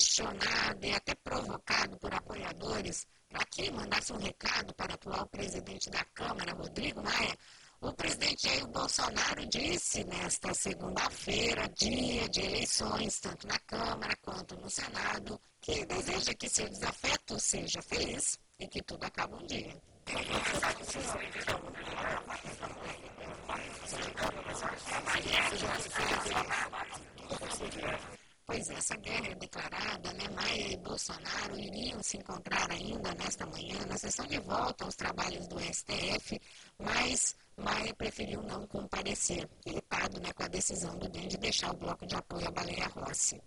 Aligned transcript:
questionado 0.00 0.86
e 0.86 0.94
até 0.94 1.14
provocado 1.14 1.98
por 1.98 2.12
apoiadores 2.14 3.06
para 3.28 3.44
que 3.44 3.70
mandasse 3.70 4.12
um 4.14 4.18
recado 4.18 4.74
para 4.74 4.92
o 4.92 4.94
atual 4.94 5.26
presidente 5.26 5.90
da 5.90 6.02
Câmara, 6.14 6.54
Rodrigo 6.54 7.02
Maia, 7.02 7.36
o 7.82 7.92
presidente 7.92 8.48
Jair 8.48 8.66
Bolsonaro 8.68 9.46
disse 9.46 10.02
nesta 10.04 10.54
segunda-feira, 10.54 11.68
dia 11.76 12.28
de 12.30 12.40
eleições, 12.40 13.20
tanto 13.20 13.46
na 13.46 13.58
Câmara 13.60 14.16
quanto 14.22 14.56
no 14.56 14.70
Senado, 14.70 15.38
que 15.60 15.84
deseja 15.84 16.32
que 16.34 16.48
seu 16.48 16.68
desafeto 16.68 17.38
seja 17.38 17.82
feliz 17.82 18.38
e 18.58 18.66
que 18.66 18.82
tudo 18.82 19.04
acabe 19.04 19.34
um 19.34 19.46
dia. 19.46 19.76
Pois 28.50 28.68
essa 28.68 28.96
guerra 28.96 29.28
é 29.28 29.34
declarada, 29.36 30.12
né? 30.12 30.28
Maia 30.34 30.72
e 30.72 30.76
Bolsonaro 30.90 31.56
iriam 31.56 32.02
se 32.02 32.16
encontrar 32.16 32.68
ainda 32.68 33.14
nesta 33.14 33.46
manhã 33.46 33.78
na 33.86 33.96
sessão 33.96 34.26
de 34.26 34.40
volta 34.40 34.84
aos 34.84 34.96
trabalhos 34.96 35.46
do 35.46 35.56
STF, 35.60 36.40
mas 36.76 37.36
Maia 37.56 37.94
preferiu 37.94 38.42
não 38.42 38.66
comparecer, 38.66 39.48
irritado 39.64 40.18
né, 40.20 40.32
com 40.32 40.42
a 40.42 40.48
decisão 40.48 40.98
do 40.98 41.08
DEM 41.08 41.28
de 41.28 41.36
deixar 41.36 41.70
o 41.70 41.76
bloco 41.76 42.04
de 42.04 42.16
apoio 42.16 42.48
a 42.48 42.50
Baleia 42.50 42.88
Rossi. 42.88 43.40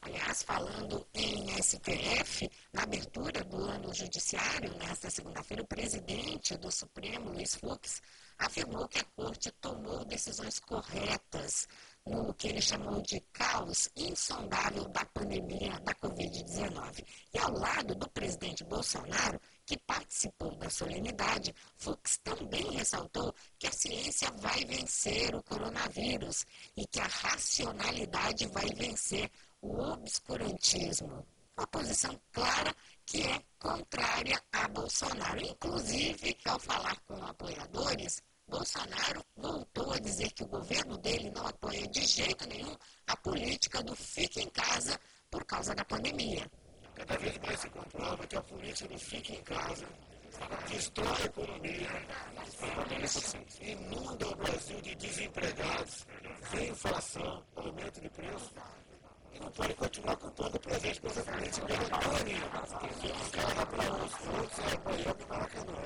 Aliás, 0.00 0.42
falando 0.42 1.06
em 1.14 1.46
STF, 1.62 2.50
na 2.72 2.82
abertura 2.82 3.44
do 3.44 3.58
ano 3.58 3.94
judiciário, 3.94 4.76
nesta 4.78 5.08
segunda-feira, 5.08 5.62
o 5.62 5.66
presidente 5.68 6.56
do 6.56 6.70
Supremo, 6.70 7.30
Luiz 7.30 7.54
Fux, 7.54 8.02
afirmou 8.38 8.88
que 8.88 8.98
a 8.98 9.04
corte 9.04 9.52
tomou 9.60 10.04
decisões 10.04 10.58
corretas 10.58 11.68
no 12.08 12.32
que 12.34 12.48
ele 12.48 12.60
chamou 12.60 13.00
de 13.02 13.20
caos 13.32 13.90
insondável 13.94 14.88
da 14.88 15.04
pandemia 15.06 15.78
da 15.80 15.94
Covid-19. 15.94 17.04
E 17.34 17.38
ao 17.38 17.52
lado 17.52 17.94
do 17.94 18.08
presidente 18.10 18.64
Bolsonaro, 18.64 19.40
que 19.66 19.78
participou 19.78 20.56
da 20.56 20.70
solenidade, 20.70 21.54
Fux 21.76 22.18
também 22.18 22.70
ressaltou 22.72 23.34
que 23.58 23.66
a 23.66 23.72
ciência 23.72 24.30
vai 24.38 24.64
vencer 24.64 25.34
o 25.34 25.42
coronavírus 25.42 26.46
e 26.76 26.86
que 26.86 27.00
a 27.00 27.06
racionalidade 27.06 28.46
vai 28.46 28.68
vencer 28.74 29.30
o 29.60 29.78
obscurantismo. 29.78 31.26
Uma 31.56 31.66
posição 31.66 32.18
clara 32.32 32.74
que 33.04 33.22
é 33.22 33.42
contrária 33.58 34.40
a 34.52 34.68
Bolsonaro. 34.68 35.40
Inclusive, 35.40 36.36
ao 36.44 36.58
falar 36.58 36.98
com 37.00 37.22
apoiadores, 37.24 38.22
Bolsonaro 38.48 39.22
voltou 39.36 39.92
a 39.92 39.98
dizer 39.98 40.32
que 40.32 40.42
o 40.42 40.48
governo 40.48 40.96
dele 40.98 41.30
não 41.30 41.46
apoia 41.46 41.86
de 41.88 42.04
jeito 42.04 42.48
nenhum 42.48 42.74
a 43.06 43.16
política 43.16 43.82
do 43.82 43.94
fique 43.94 44.40
em 44.40 44.48
casa 44.48 44.98
por 45.30 45.44
causa 45.44 45.74
da 45.74 45.84
pandemia. 45.84 46.50
Cada 46.94 47.16
vez 47.18 47.38
mais 47.38 47.60
se 47.60 47.68
comprova 47.70 48.26
que 48.26 48.36
a 48.36 48.42
política 48.42 48.88
do 48.88 48.98
fique 48.98 49.34
em 49.34 49.42
casa 49.42 49.86
destrói 50.68 51.22
a 51.22 51.24
economia, 51.26 51.88
inunda 53.60 54.28
o 54.28 54.36
Brasil 54.36 54.80
de 54.80 54.94
desempregados, 54.94 56.06
sem 56.50 56.68
inflação, 56.70 57.42
aumento 57.54 58.00
de 58.00 58.08
preço. 58.08 58.52
E 59.34 59.40
não 59.40 59.50
pode 59.50 59.74
continuar 59.74 60.16
culpando 60.16 60.56
o 60.56 60.60
com 60.60 61.06
essa 61.06 61.22
política 61.22 61.74
econômica. 61.74 62.66
Fique 62.80 63.08
em 63.08 63.30
casa 63.30 63.66
para 63.66 64.04
os 64.04 64.12
frutos 64.12 64.58
e 64.58 64.74
apoiando 64.74 65.24
o 65.24 65.28
Maracanã. 65.28 65.78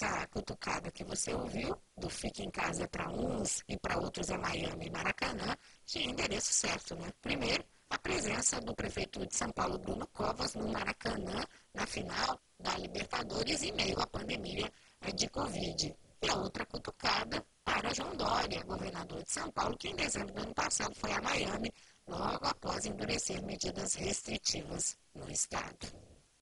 Essa 0.00 0.28
cutucada 0.28 0.92
que 0.92 1.02
você 1.02 1.34
ouviu, 1.34 1.76
do 1.96 2.08
Fique 2.08 2.44
em 2.44 2.50
Casa 2.52 2.86
para 2.86 3.10
uns 3.10 3.64
e 3.66 3.76
para 3.76 3.98
outros 3.98 4.30
é 4.30 4.38
Miami 4.38 4.86
e 4.86 4.90
Maracanã, 4.90 5.56
tinha 5.84 6.08
endereço 6.08 6.52
certo, 6.52 6.94
né? 6.94 7.12
Primeiro, 7.20 7.64
a 7.90 7.98
presença 7.98 8.60
do 8.60 8.76
prefeito 8.76 9.26
de 9.26 9.34
São 9.34 9.50
Paulo, 9.50 9.76
Bruno 9.76 10.06
Covas, 10.12 10.54
no 10.54 10.68
Maracanã, 10.68 11.44
na 11.74 11.84
final 11.84 12.40
da 12.60 12.78
Libertadores, 12.78 13.64
em 13.64 13.72
meio 13.72 13.98
à 13.98 14.06
pandemia 14.06 14.70
de 15.16 15.28
Covid. 15.30 15.92
E 16.22 16.30
a 16.30 16.36
outra 16.36 16.64
cutucada 16.64 17.44
para 17.64 17.92
João 17.92 18.14
Dória, 18.14 18.62
governador 18.62 19.24
de 19.24 19.32
São 19.32 19.50
Paulo, 19.50 19.76
que 19.76 19.88
em 19.88 19.96
dezembro 19.96 20.32
do 20.32 20.42
ano 20.42 20.54
passado 20.54 20.94
foi 20.94 21.10
a 21.10 21.20
Miami, 21.20 21.74
logo 22.06 22.46
após 22.46 22.86
endurecer 22.86 23.44
medidas 23.44 23.94
restritivas 23.94 24.96
no 25.12 25.28
estado. 25.28 25.88